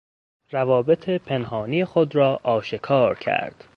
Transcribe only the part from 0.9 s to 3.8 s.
پنهانی خود را آشکار کرد.